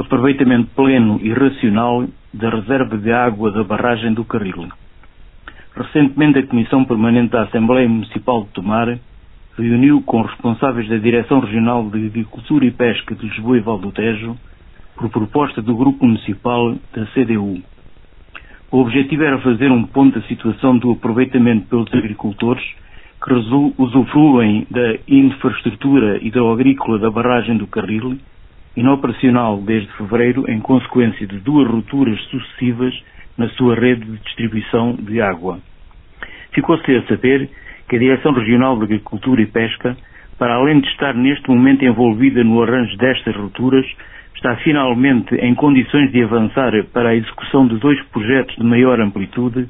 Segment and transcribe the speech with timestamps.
[0.00, 4.66] aproveitamento pleno e racional da reserva de água da barragem do Carril.
[5.76, 8.98] Recentemente, a Comissão Permanente da Assembleia Municipal de Tomar
[9.58, 13.92] reuniu com responsáveis da Direção Regional de Agricultura e Pesca de Lisboa e Val do
[13.92, 14.36] Tejo,
[14.96, 17.62] por proposta do Grupo Municipal da CDU.
[18.72, 22.64] O objetivo era fazer um ponto da situação do aproveitamento pelos agricultores
[23.22, 23.34] que
[23.76, 28.16] usufruem da infraestrutura hidroagrícola da barragem do Carril
[28.76, 32.94] inoperacional desde fevereiro em consequência de duas rupturas sucessivas
[33.36, 35.58] na sua rede de distribuição de água.
[36.52, 37.48] Ficou-se a saber
[37.88, 39.96] que a Direção Regional de Agricultura e Pesca,
[40.38, 43.86] para além de estar neste momento envolvida no arranjo destas rupturas,
[44.34, 49.68] está finalmente em condições de avançar para a execução de dois projetos de maior amplitude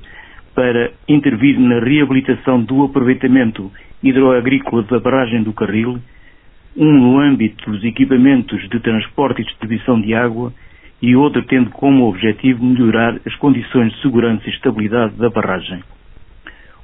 [0.55, 3.71] para intervir na reabilitação do aproveitamento
[4.03, 5.99] hidroagrícola da barragem do Carril
[6.77, 10.52] um no âmbito dos equipamentos de transporte e distribuição de água
[11.02, 15.82] e outro tendo como objetivo melhorar as condições de segurança e estabilidade da barragem.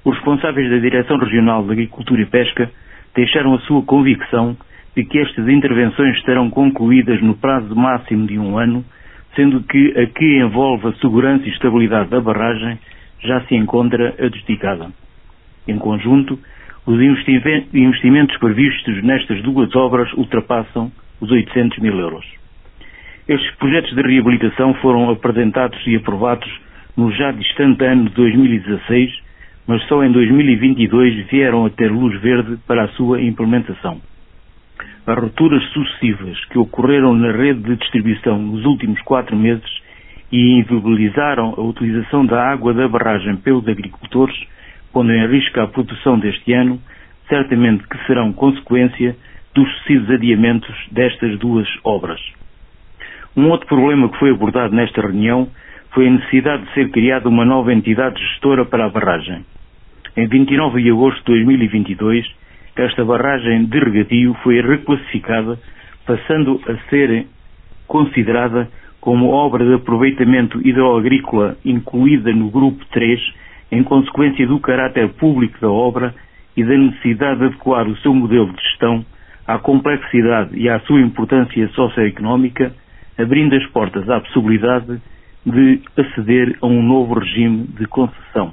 [0.05, 2.71] Os responsáveis da Direção Regional de Agricultura e Pesca
[3.15, 4.57] deixaram a sua convicção
[4.95, 8.85] de que estas intervenções estarão concluídas no prazo máximo de um ano,
[9.35, 12.79] sendo que a que envolve a segurança e estabilidade da barragem
[13.21, 14.91] já se encontra adjudicada.
[15.69, 16.39] Em conjunto,
[16.87, 17.01] os
[17.75, 22.25] investimentos previstos nestas duas obras ultrapassam os 800 mil euros.
[23.29, 26.49] Estes projetos de reabilitação foram apresentados e aprovados
[26.97, 29.13] no já distante ano de 2016,
[29.67, 34.01] mas só em 2022 vieram a ter luz verde para a sua implementação.
[35.05, 39.71] As rupturas sucessivas que ocorreram na rede de distribuição nos últimos quatro meses
[40.31, 44.37] e inviabilizaram a utilização da água da barragem pelos agricultores
[44.97, 46.81] pondo em risco a produção deste ano,
[47.29, 49.15] certamente que serão consequência
[49.55, 52.19] dos sucessivos adiamentos destas duas obras.
[53.37, 55.49] Um outro problema que foi abordado nesta reunião
[55.93, 59.45] foi a necessidade de ser criada uma nova entidade gestora para a barragem.
[60.17, 62.27] Em 29 de agosto de 2022,
[62.77, 65.59] esta barragem de regadio foi reclassificada,
[66.07, 67.27] passando a ser
[67.87, 68.67] considerada
[68.99, 73.21] como obra de aproveitamento hidroagrícola incluída no Grupo 3
[73.71, 76.15] em consequência do caráter público da obra
[76.57, 79.05] e da necessidade de adequar o seu modelo de gestão
[79.47, 82.73] à complexidade e à sua importância socioeconómica,
[83.19, 85.01] abrindo as portas à possibilidade
[85.45, 88.53] de aceder a um novo regime de concessão.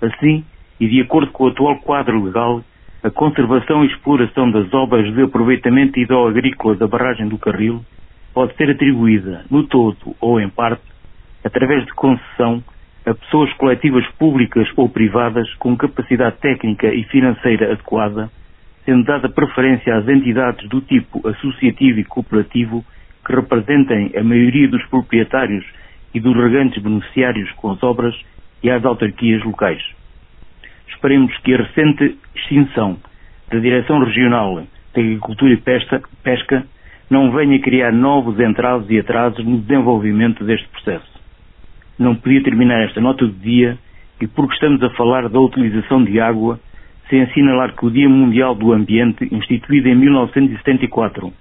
[0.00, 0.44] Assim,
[0.78, 2.62] e de acordo com o atual quadro legal,
[3.02, 7.84] a conservação e exploração das obras de aproveitamento hidroagrícola da barragem do Carril
[8.32, 10.82] pode ser atribuída, no todo ou em parte,
[11.44, 12.62] através de concessão
[13.06, 18.30] a pessoas coletivas públicas ou privadas com capacidade técnica e financeira adequada,
[18.84, 22.84] sendo dada preferência às entidades do tipo associativo e cooperativo
[23.24, 25.64] que representem a maioria dos proprietários
[26.14, 28.14] e dos regantes beneficiários com as obras
[28.62, 29.82] e às autarquias locais.
[30.88, 32.98] Esperemos que a recente extinção
[33.50, 34.62] da Direção Regional
[34.94, 35.56] de Agricultura e
[36.22, 36.66] Pesca
[37.10, 41.14] não venha criar novos entraves e atrasos no desenvolvimento deste processo
[41.98, 43.78] não podia terminar esta nota do dia
[44.20, 46.58] e porque estamos a falar da utilização de água,
[47.08, 51.32] sem assinalar que o Dia Mundial do Ambiente, instituído em 1974,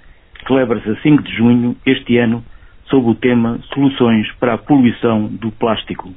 [0.46, 2.44] celebra-se a 5 de junho este ano
[2.86, 6.14] sob o tema Soluções para a Poluição do Plástico.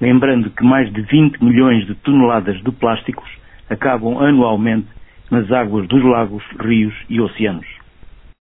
[0.00, 3.28] Lembrando que mais de 20 milhões de toneladas de plásticos
[3.68, 4.88] acabam anualmente
[5.30, 7.75] nas águas dos lagos, rios e oceanos.